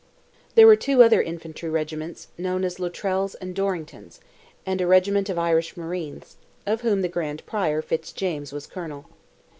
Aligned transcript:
There 0.55 0.65
were 0.65 0.75
two 0.75 1.03
other 1.03 1.21
infantry 1.21 1.69
regiments, 1.69 2.29
known 2.35 2.63
as 2.63 2.79
Luttrel's 2.79 3.35
and 3.35 3.53
Dorrington's—and 3.53 4.81
a 4.81 4.87
regiment 4.87 5.29
of 5.29 5.37
Irish 5.37 5.77
marines, 5.77 6.37
of 6.65 6.83
which 6.83 7.03
the 7.03 7.07
Grand 7.07 7.45
Prior, 7.45 7.83
Fitzjames, 7.83 8.51
was 8.51 8.65
colonel. 8.65 9.05